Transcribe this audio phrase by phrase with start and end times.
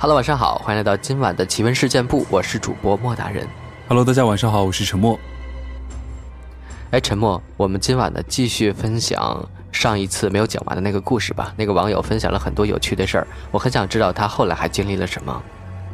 [0.00, 3.44] Hello，晚上好，欢迎来到今晚的奇闻事件部，我是主播莫大人。
[3.88, 5.18] Hello，大家晚上好，我是陈默。
[6.92, 11.52] 哎，陈默，我们今晚呢继续分享上一次没有讲完的那个故事吧。
[11.56, 15.42] 那个网友分享了很多有趣的事儿，我很想知道他后来还经历了什么。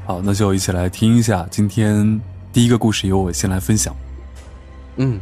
[0.05, 2.21] 好，那就一起来听一下今天
[2.53, 3.97] 第一个故事，由我先来分享。
[4.97, 5.19] 嗯，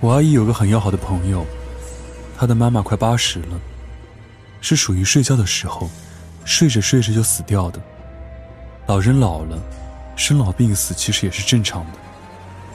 [0.00, 1.46] 我阿姨有个很要好的朋友，
[2.36, 3.60] 她的妈妈快八十了，
[4.62, 5.90] 是属于睡觉的时候，
[6.46, 7.78] 睡着睡着就死掉的。
[8.86, 9.58] 老人老了，
[10.16, 11.98] 生老病死其实也是正常的，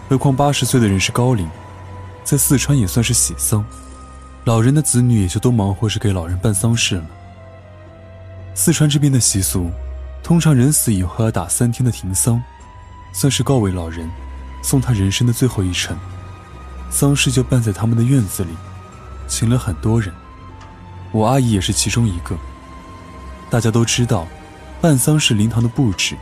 [0.08, 1.50] 何况八十岁的人是高龄，
[2.24, 3.66] 在四川也算是喜丧，
[4.44, 7.06] 老人的子女也就都忙活着给老人办丧事了。
[8.54, 9.70] 四川这边的习俗，
[10.22, 12.42] 通常人死以后要打三天的停丧，
[13.14, 14.10] 算是告慰老人，
[14.62, 15.98] 送他人生的最后一程。
[16.90, 18.50] 丧事就办在他们的院子里，
[19.28, 20.14] 请了很多人，
[21.12, 22.38] 我阿姨也是其中一个。
[23.50, 24.28] 大家都知道，
[24.82, 26.16] 办丧事灵堂的布置，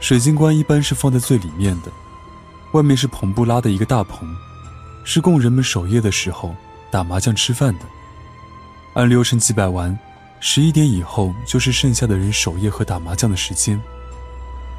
[0.00, 1.90] 水晶棺一般是放在最里面的，
[2.72, 4.28] 外面是篷布拉的一个大棚，
[5.04, 6.54] 是供人们守夜的时候
[6.90, 7.84] 打麻将吃饭的。
[8.94, 9.96] 按流程祭拜完，
[10.40, 13.80] 十一点以后就是剩下的人守夜和打麻将的时间。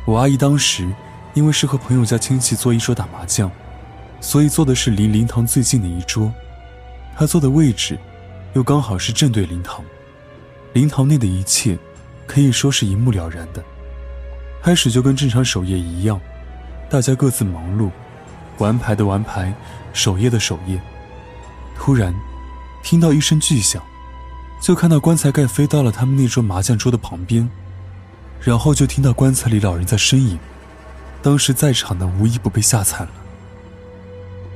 [0.06, 0.92] 我阿姨当时
[1.34, 3.52] 因为是和朋友家亲戚坐一桌打麻将。
[4.20, 6.34] 所以坐的是离灵堂最近的一桌，
[7.16, 8.00] 她坐的位置，
[8.58, 9.86] 又刚好是正对灵堂。
[10.74, 11.78] 灵堂内的一切，
[12.26, 13.64] 可以说是一目了然的。
[14.64, 16.20] 开始就跟正常守夜一样，
[16.90, 17.92] 大家各自忙碌，
[18.58, 19.54] 玩牌的玩牌，
[19.94, 20.82] 守夜的守夜。
[21.78, 22.12] 突然，
[22.84, 23.80] 听到一声巨响，
[24.60, 27.48] 就看到棺材盖飞到了他们那桌麻将桌的旁边，
[28.42, 30.40] 然后就听到棺材里老人在呻吟。
[31.22, 33.14] 当时在场的无一不被吓惨了。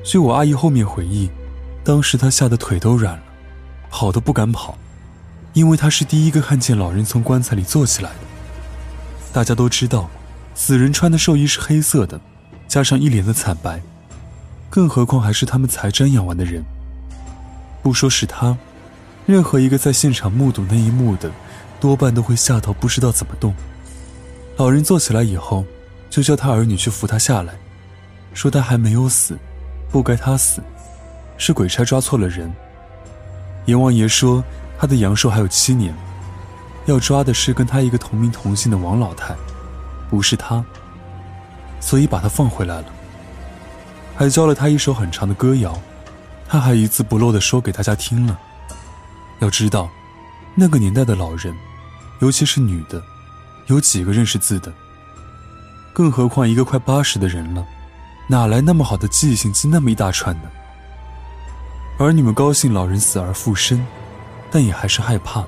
[0.03, 1.29] 据我阿姨后面回忆，
[1.83, 3.23] 当时她吓得腿都软了，
[3.91, 4.77] 跑都不敢跑，
[5.53, 8.19] 因为他是第一个看见老人从棺材里坐起来的。
[9.33, 10.09] 大家都知道，
[10.55, 12.19] 死人穿的寿衣是黑色的，
[12.67, 13.81] 加上一脸的惨白，
[14.69, 16.63] 更何况还是他们才瞻仰完的人。
[17.83, 18.57] 不说是他，
[19.25, 21.29] 任何一个在现场目睹那一幕的，
[21.79, 23.53] 多半都会吓到不知道怎么动。
[24.57, 25.65] 老人坐起来以后，
[26.09, 27.53] 就叫他儿女去扶他下来，
[28.33, 29.37] 说他还没有死。
[29.89, 30.61] 不该他死，
[31.37, 32.49] 是鬼差抓错了人。
[33.65, 34.43] 阎王爷说
[34.79, 35.95] 他的阳寿还有七年，
[36.85, 39.35] 要抓的是跟他一个同名同姓的王老太，
[40.09, 40.63] 不是他，
[41.79, 42.85] 所以把他放回来了。
[44.15, 45.79] 还教了他一首很长的歌谣，
[46.47, 48.39] 他还一字不漏的说给大家听了。
[49.39, 49.89] 要知道，
[50.55, 51.55] 那个年代的老人，
[52.19, 53.01] 尤其是女的，
[53.67, 54.71] 有几个认识字的？
[55.93, 57.65] 更何况一个快八十的人了。
[58.27, 60.43] 哪来那么好的记性，记那么一大串呢？
[62.03, 63.85] 儿女们高兴老人死而复生，
[64.49, 65.45] 但也还是害怕。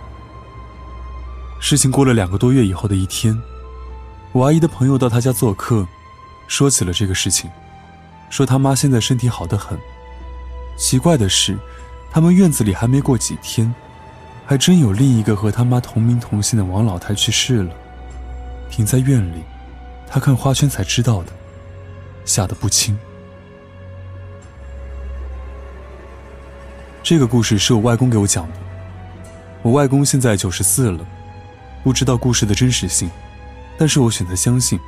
[1.59, 3.41] 事情过了两个多月以后的一天，
[4.31, 5.87] 我阿姨的朋友到她家做客，
[6.47, 7.49] 说起了这个事情，
[8.29, 9.79] 说他妈现在身体好得很。
[10.77, 11.57] 奇怪的是，
[12.11, 13.73] 他们院子里还没过几天，
[14.45, 17.73] 还真有另一个和他妈同名同姓的王老太去世了，
[18.69, 19.43] 停在院里，
[20.07, 21.31] 他看花圈才知道的。
[22.25, 22.97] 吓得不轻。
[27.03, 28.53] 这个故事是我外公给我讲的。
[29.61, 31.05] 我外公现在九十四了，
[31.83, 33.11] 不知道故事的真实性，
[33.77, 34.79] 但是我选择相信。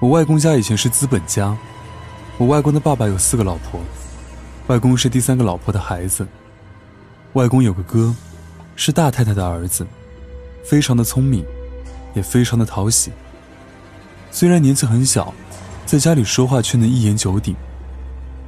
[0.00, 1.56] 我外公家以前是资本家，
[2.38, 3.80] 我外公的爸爸有四个老婆，
[4.68, 6.24] 外公是第三个老婆的孩子。
[7.32, 8.14] 外公有个哥，
[8.76, 9.84] 是大太太的儿子，
[10.64, 11.44] 非常的聪明，
[12.14, 13.10] 也非常的讨喜。
[14.30, 15.34] 虽然年纪很小。
[15.84, 17.54] 在家里说话却能一言九鼎，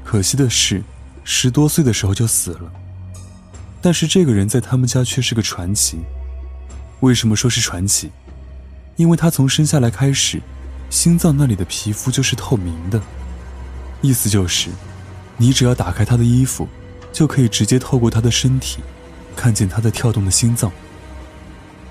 [0.04, 0.82] 可惜的是，
[1.30, 2.72] 十多岁的时候就死了。
[3.82, 5.98] 但是这个人在他们家却是个传奇。
[7.00, 8.10] 为什么说是传奇？
[8.96, 10.40] 因为他从生下来开始，
[10.88, 12.98] 心脏那里的皮肤就是透明的，
[14.00, 14.70] 意思就是，
[15.36, 16.66] 你只要打开他的衣服，
[17.12, 18.78] 就可以直接透过他的身体，
[19.36, 20.72] 看见他的跳动的心脏。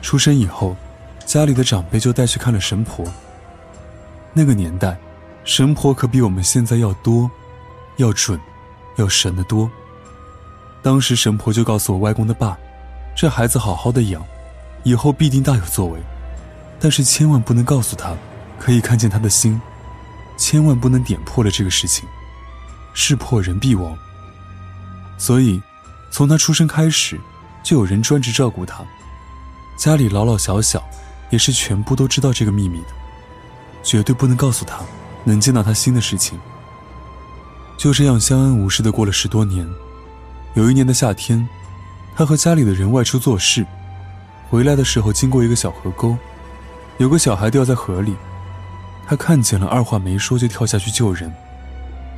[0.02, 0.76] 出生以后，
[1.28, 3.06] 家里的长辈就带去看了神婆。
[4.34, 4.98] 那个年代。
[5.46, 7.32] 神婆可比我们现在要多，
[7.96, 8.38] 要准，
[8.98, 9.70] 要神得多。
[10.84, 12.58] 当时神婆就告诉我外公的爸，
[13.16, 14.24] 这孩子好好的养，
[14.84, 16.00] 以后必定大有作为，
[16.80, 18.16] 但是千万不能告诉他，
[18.60, 19.60] 可以看见他的心，
[20.38, 22.08] 千万不能点破了这个事情，
[22.94, 23.98] 事破人必亡。
[25.18, 25.62] 所以，
[26.12, 27.20] 从他出生开始，
[27.64, 28.84] 就有人专职照顾他，
[29.78, 30.84] 家里老老小小，
[31.32, 32.90] 也是全部都知道这个秘密的，
[33.84, 34.80] 绝对不能告诉他。
[35.24, 36.40] 能见到他心的事情，
[37.78, 39.68] 就这样相安无事的过了十多年。
[40.56, 41.48] 有一年的夏天，
[42.16, 43.64] 他和家里的人外出做事，
[44.50, 46.18] 回来的时候经过一个小河沟，
[46.98, 48.16] 有个小孩掉在河里，
[49.06, 51.32] 他看见了，二话没说就跳下去救人。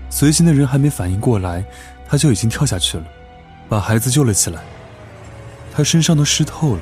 [0.09, 1.63] 随行的人还没反应过来，
[2.07, 3.03] 他就已经跳下去了，
[3.67, 4.61] 把孩子救了起来。
[5.73, 6.81] 他身上都湿透了。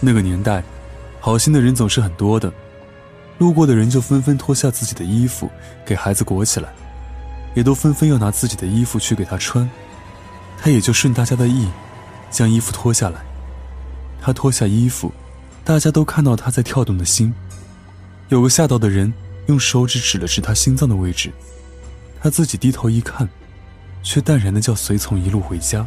[0.00, 0.62] 那个年代，
[1.18, 2.52] 好心的人总是很多的，
[3.38, 5.50] 路过的人就纷纷脱下自己的衣服
[5.86, 6.68] 给孩子裹起来，
[7.54, 9.68] 也都纷纷要拿自己的衣服去给他穿。
[10.60, 11.68] 他也就顺大家的意，
[12.30, 13.20] 将衣服脱下来。
[14.20, 15.12] 他脱下衣服，
[15.64, 17.34] 大家都看到他在跳动的心。
[18.28, 19.12] 有个吓到的人
[19.46, 21.30] 用手指指了指他心脏的位置。
[22.22, 23.28] 他自己低头一看，
[24.02, 25.86] 却淡然的叫随从一路回家，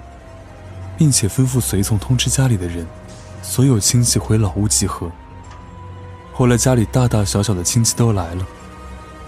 [0.95, 2.85] 并且吩咐随从通知家里的人，
[3.41, 5.11] 所有亲戚回老屋集合。
[6.31, 8.45] 后来家里大大小小的亲戚都来了，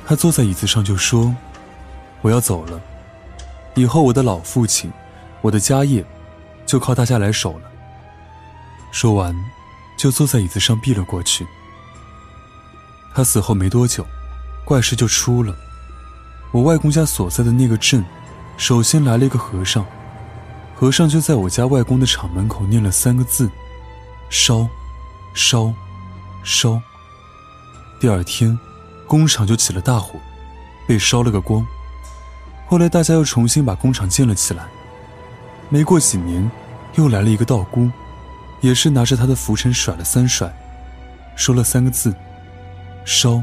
[0.05, 1.35] 他坐在椅子上就说
[2.21, 2.81] ：“我要走了，
[3.75, 4.91] 以后我的老父亲，
[5.41, 6.05] 我的家业，
[6.65, 7.71] 就靠大家来守了。”
[8.91, 9.35] 说完，
[9.97, 11.47] 就坐在椅子上闭了过去。
[13.13, 14.05] 他死后没多久，
[14.65, 15.55] 怪事就出了。
[16.51, 18.03] 我外公家所在的那个镇，
[18.57, 19.85] 首先来了一个和尚，
[20.75, 23.49] 和尚就在我家外公的厂门口念了三个字
[24.29, 24.67] ：“烧，
[25.33, 25.73] 烧，
[26.43, 26.81] 烧。”
[27.99, 28.57] 第二天，
[29.05, 30.19] 工厂就起了大火，
[30.87, 31.65] 被烧了个光。
[32.69, 34.63] 后来大家又重新把工厂建了起来。
[35.69, 36.49] 没过几年，
[36.93, 37.89] 又来了一个道姑，
[38.61, 40.47] 也是拿着他的拂尘甩了三甩，
[41.35, 42.13] 说了三个字
[43.03, 43.41] ：“烧，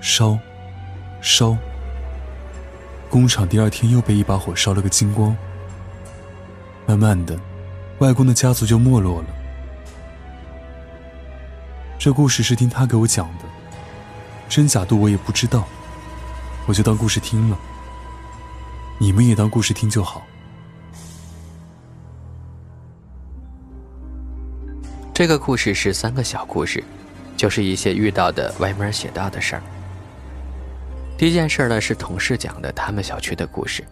[0.00, 0.38] 烧，
[1.20, 1.56] 烧。”
[3.10, 5.36] 工厂第二天又被一把火烧了个精光。
[6.86, 7.36] 慢慢的，
[7.98, 9.28] 外公的家族就没落了。
[11.98, 13.44] 这故事是听他给我讲的，
[14.48, 15.64] 真假度我也不知道，
[16.66, 17.58] 我就当故事听了。
[18.98, 20.24] 你们也当故事听就好。
[25.12, 26.82] 这个故事是三个小故事，
[27.36, 29.62] 就是一些遇到的歪门邪道的事儿。
[31.18, 33.84] 第一件事呢是同事讲的他们小区的故事。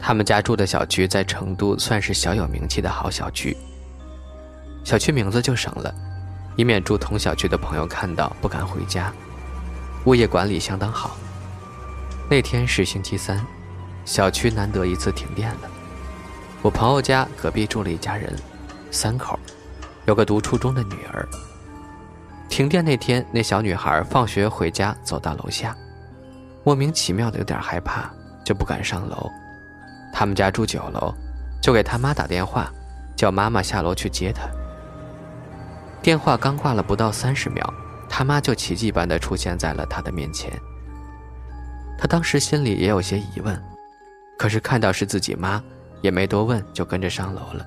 [0.00, 3.56] 他们家住的小区在成都算是小有名气的好小区。
[4.82, 5.94] 小区名字就省了，
[6.56, 9.12] 以免住同小区的朋友看到不敢回家。
[10.04, 11.16] 物业管理相当好。
[12.28, 13.42] 那天是星期三，
[14.04, 15.70] 小区难得一次停电了。
[16.62, 18.34] 我朋友家隔壁住了一家人，
[18.90, 19.38] 三口，
[20.06, 21.28] 有个读初中的女儿。
[22.48, 25.76] 停电那天，那小女孩放学回家，走到楼下。
[26.62, 28.10] 莫名其妙的有点害怕，
[28.44, 29.30] 就不敢上楼。
[30.12, 31.12] 他们家住九楼，
[31.60, 32.72] 就给他妈打电话，
[33.16, 34.48] 叫妈妈下楼去接她。
[36.00, 37.74] 电话刚挂了不到三十秒，
[38.08, 40.52] 他妈就奇迹般的出现在了他的面前。
[41.98, 43.60] 他当时心里也有些疑问，
[44.38, 45.62] 可是看到是自己妈，
[46.02, 47.66] 也没多问，就跟着上楼了。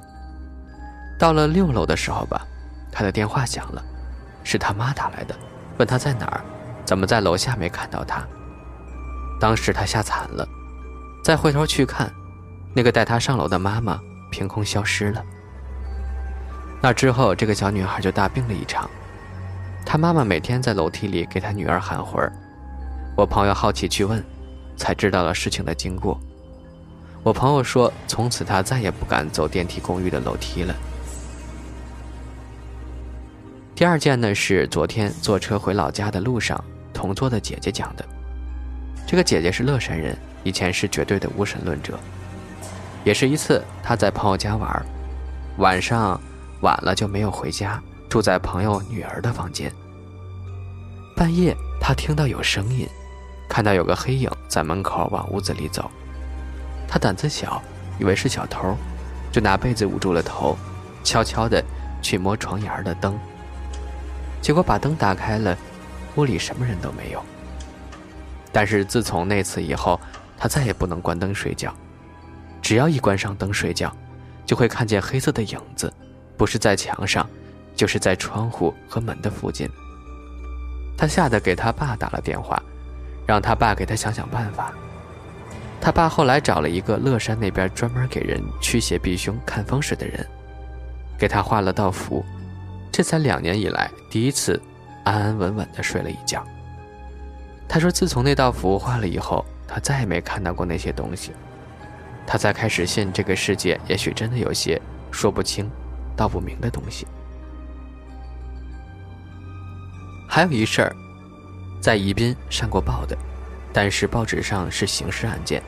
[1.19, 2.45] 到了六楼的时候吧，
[2.91, 3.83] 他的电话响了，
[4.43, 5.35] 是他妈打来的，
[5.77, 6.41] 问他在哪儿，
[6.85, 8.25] 怎么在楼下没看到他。
[9.39, 10.47] 当时他吓惨了，
[11.23, 12.11] 再回头去看，
[12.75, 13.99] 那个带他上楼的妈妈
[14.31, 15.23] 凭空消失了。
[16.81, 18.89] 那之后，这个小女孩就大病了一场。
[19.85, 22.31] 她妈妈每天在楼梯里给她女儿喊魂儿。
[23.15, 24.23] 我朋友好奇去问，
[24.75, 26.19] 才知道了事情的经过。
[27.27, 30.73] 我朋友说，从此他再也不敢走电梯公寓的楼梯了。
[33.75, 38.05] 第二件呢，是昨天坐车回老家的路上，同座的姐姐讲的。
[39.05, 41.99] 这个姐姐是乐山人，以前是绝对的无神论者。
[43.03, 44.85] 也是一次，她在朋友家玩，
[45.57, 46.17] 晚上
[46.61, 49.69] 晚了就没有回家，住在朋友女儿的房间。
[51.13, 52.87] 半夜，她听到有声音，
[53.49, 55.91] 看到有个黑影在门口往屋子里走。
[56.87, 57.61] 他胆子小，
[57.99, 58.75] 以为是小偷，
[59.31, 60.57] 就拿被子捂住了头，
[61.03, 61.63] 悄悄地
[62.01, 63.17] 去摸床沿的灯。
[64.41, 65.57] 结果把灯打开了，
[66.15, 67.21] 屋里什么人都没有。
[68.51, 69.99] 但是自从那次以后，
[70.37, 71.73] 他再也不能关灯睡觉。
[72.61, 73.93] 只要一关上灯睡觉，
[74.45, 75.91] 就会看见黑色的影子，
[76.37, 77.27] 不是在墙上，
[77.75, 79.69] 就是在窗户和门的附近。
[80.97, 82.61] 他吓得给他爸打了电话，
[83.27, 84.73] 让他爸给他想想办法。
[85.79, 90.25] 他爸后来找了一个乐山那边专门给人驱邪避凶、看风水的人，
[91.17, 92.25] 给他画了道符，
[92.91, 94.61] 这才两年以来第一次
[95.03, 96.45] 安安稳稳地睡了一觉。
[97.69, 101.31] 他说：“自从那道符画了以后，他再也没看到过那些东西。
[102.25, 104.81] 他才开始信这个世界，也许真的有些
[105.11, 105.69] 说不清、
[106.15, 107.05] 道不明的东西。”
[110.27, 110.95] 还有一事儿，
[111.81, 113.17] 在宜宾上过报的，
[113.73, 115.61] 但是报纸上是刑事案件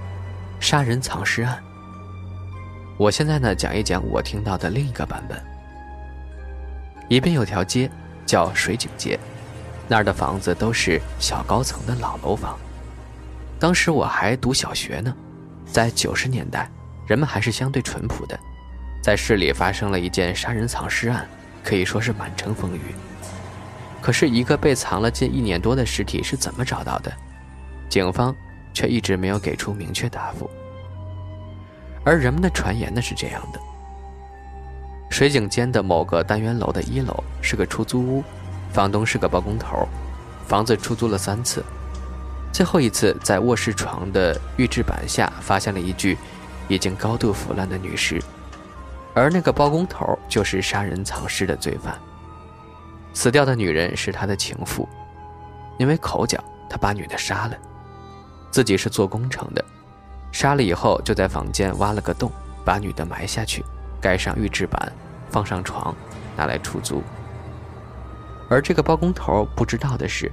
[0.60, 1.62] ——杀人藏尸案。
[2.96, 5.42] 我现在呢讲一讲我听到的另一个版本。
[7.08, 7.90] 一边有条街
[8.24, 9.18] 叫水井街，
[9.86, 12.58] 那儿的房子都是小高层的老楼房。
[13.58, 15.14] 当时我还读小学呢，
[15.70, 16.70] 在九十年代，
[17.06, 18.38] 人们还是相对淳朴的。
[19.02, 21.28] 在市里发生了一件杀人藏尸案，
[21.62, 22.94] 可以说是满城风雨。
[24.00, 27.12] 可是，一个被藏了近一年多的尸体是怎么找到的？
[27.88, 28.34] 警方
[28.72, 30.50] 却一直没有给出明确答复。
[32.04, 33.60] 而人们的传言呢是这样的：
[35.10, 38.24] 水井间的某个单元楼的一楼是个出租屋，
[38.72, 39.88] 房东是个包工头，
[40.46, 41.64] 房子出租了三次。
[42.52, 46.18] 最后一次，在卧室床的预制板下发现了一具
[46.68, 48.22] 已经高度腐烂的女尸，
[49.14, 51.98] 而那个包工头就是杀人藏尸的罪犯。
[53.12, 54.88] 死掉的女人是他的情妇，
[55.78, 57.56] 因为口角，他把女的杀了。
[58.54, 59.64] 自己是做工程的，
[60.30, 62.30] 杀了以后就在房间挖了个洞，
[62.64, 63.64] 把女的埋下去，
[64.00, 64.92] 盖上预制板，
[65.28, 65.92] 放上床，
[66.36, 67.02] 拿来出租。
[68.48, 70.30] 而这个包工头不知道的是，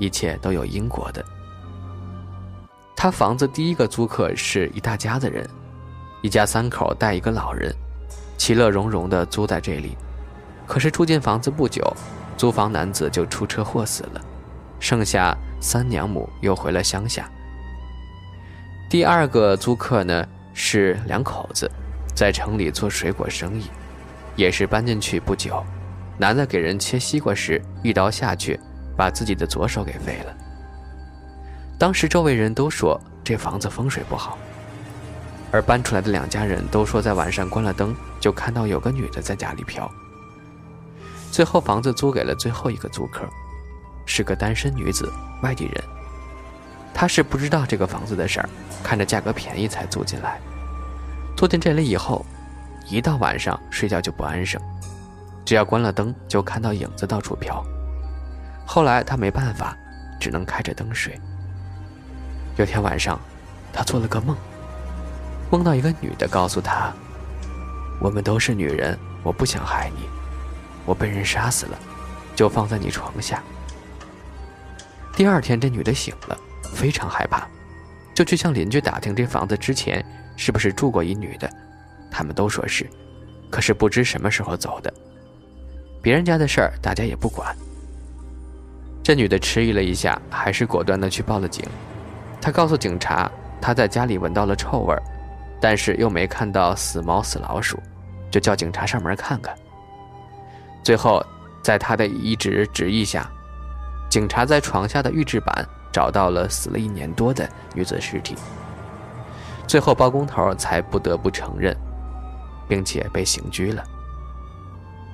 [0.00, 1.24] 一切都有因果的。
[2.96, 5.48] 他房子第一个租客是一大家子人，
[6.20, 7.72] 一家三口带一个老人，
[8.36, 9.96] 其乐融融地租在这里。
[10.66, 11.96] 可是住进房子不久，
[12.36, 14.20] 租房男子就出车祸死了，
[14.80, 17.30] 剩下三娘母又回了乡下。
[18.92, 20.22] 第二个租客呢
[20.52, 21.66] 是两口子，
[22.14, 23.70] 在城里做水果生意，
[24.36, 25.64] 也是搬进去不久，
[26.18, 28.60] 男的给人切西瓜时一刀下去，
[28.94, 30.36] 把自己的左手给废了。
[31.78, 34.36] 当时周围人都说这房子风水不好，
[35.50, 39.90] 而搬出来的两家人都说在晚上关了灯就看到有个女的在家里飘。
[41.30, 43.26] 最后房子租给了最后一个租客，
[44.04, 45.10] 是个单身女子，
[45.42, 45.82] 外地人。
[47.02, 48.48] 他是不知道这个房子的事儿，
[48.80, 50.40] 看着价格便宜才租进来。
[51.36, 52.24] 租进这里以后，
[52.86, 54.62] 一到晚上睡觉就不安生，
[55.44, 57.60] 只要关了灯就看到影子到处飘。
[58.64, 59.76] 后来他没办法，
[60.20, 61.20] 只能开着灯睡。
[62.54, 63.18] 有天晚上，
[63.72, 64.36] 他做了个梦，
[65.50, 66.92] 梦到一个女的告诉他
[67.98, 70.08] ：“我们都是女人，我不想害你，
[70.86, 71.76] 我被人杀死了，
[72.36, 73.42] 就放在你床下。”
[75.16, 76.38] 第二天，这女的醒了，
[76.72, 77.46] 非常害怕，
[78.14, 80.04] 就去向邻居打听这房子之前
[80.36, 81.48] 是不是住过一女的，
[82.10, 82.88] 他们都说是，
[83.50, 84.92] 可是不知什么时候走的。
[86.02, 87.54] 别人家的事儿，大家也不管。
[89.04, 91.64] 这女的迟疑了一下，还是果断的去报了警。
[92.40, 95.02] 她告诉警察，她在家里闻到了臭味儿，
[95.60, 97.78] 但是又没看到死猫死老鼠，
[98.30, 99.54] 就叫警察上门看看。
[100.82, 101.24] 最后，
[101.62, 103.30] 在他的一纸旨意下，
[104.12, 108.36] 警察在床下的预制板找到了死了一年多的女子尸体。
[109.66, 111.74] 最后，包工头才不得不承认，
[112.68, 113.82] 并且被刑拘了。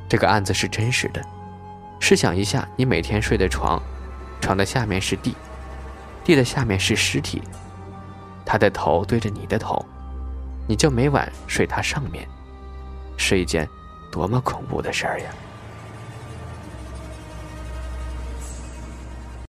[0.09, 1.23] 这个案子是真实的，
[2.01, 3.81] 试想一下，你每天睡的床，
[4.41, 5.37] 床的下面是地。
[6.25, 7.41] 地的下面是尸体，
[8.45, 9.81] 他的头对着你的头，
[10.67, 12.27] 你就每晚睡他上面，
[13.17, 13.69] 是一件
[14.11, 15.31] 多么恐怖的事儿呀！